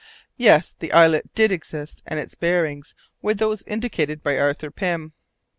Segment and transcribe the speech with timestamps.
[0.37, 0.73] Yes!
[0.79, 5.13] the islet did exist, and its bearings were those indicated by Arthur Pym.